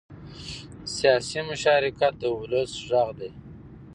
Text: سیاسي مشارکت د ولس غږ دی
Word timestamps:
سیاسي 0.95 1.39
مشارکت 1.49 2.13
د 2.19 2.23
ولس 2.39 2.71
غږ 2.89 3.09
دی 3.19 3.31